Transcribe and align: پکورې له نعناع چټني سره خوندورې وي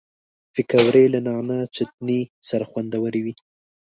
پکورې 0.53 1.03
له 1.13 1.19
نعناع 1.27 1.63
چټني 1.75 2.21
سره 2.49 2.63
خوندورې 2.69 3.19
وي 3.25 3.33